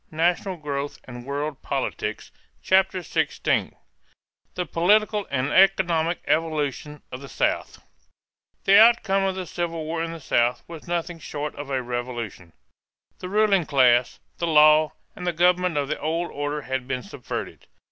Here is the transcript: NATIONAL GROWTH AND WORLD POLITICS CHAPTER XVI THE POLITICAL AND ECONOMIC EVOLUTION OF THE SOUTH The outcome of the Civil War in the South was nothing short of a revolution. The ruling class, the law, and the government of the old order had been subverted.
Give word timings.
NATIONAL 0.09 0.57
GROWTH 0.57 0.97
AND 1.03 1.27
WORLD 1.27 1.61
POLITICS 1.61 2.31
CHAPTER 2.63 3.01
XVI 3.01 3.75
THE 4.55 4.65
POLITICAL 4.65 5.27
AND 5.29 5.51
ECONOMIC 5.53 6.21
EVOLUTION 6.25 7.03
OF 7.11 7.21
THE 7.21 7.29
SOUTH 7.29 7.83
The 8.63 8.79
outcome 8.81 9.25
of 9.25 9.35
the 9.35 9.45
Civil 9.45 9.85
War 9.85 10.01
in 10.03 10.11
the 10.11 10.19
South 10.19 10.63
was 10.67 10.87
nothing 10.87 11.19
short 11.19 11.53
of 11.53 11.69
a 11.69 11.83
revolution. 11.83 12.53
The 13.19 13.29
ruling 13.29 13.67
class, 13.67 14.19
the 14.39 14.47
law, 14.47 14.93
and 15.15 15.27
the 15.27 15.33
government 15.33 15.77
of 15.77 15.87
the 15.87 15.99
old 15.99 16.31
order 16.31 16.63
had 16.63 16.87
been 16.87 17.03
subverted. 17.03 17.67